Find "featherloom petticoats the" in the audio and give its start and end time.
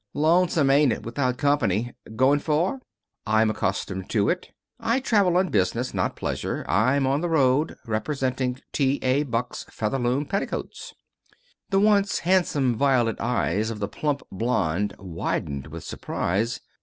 9.65-11.79